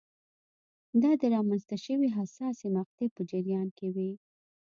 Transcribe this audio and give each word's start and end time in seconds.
دا 1.01 1.11
د 1.21 1.23
رامنځته 1.35 1.75
شوې 1.85 2.09
حساسې 2.17 2.67
مقطعې 2.77 3.07
په 3.15 3.21
جریان 3.29 3.67
کې 3.77 3.87
وې. 3.95 4.11